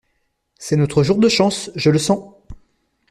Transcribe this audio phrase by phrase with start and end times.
[0.57, 2.33] C’est notre jour de chance, je le sens.